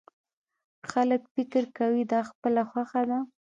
[0.91, 3.19] خلک فکر کوي دا خپله خوښه ده.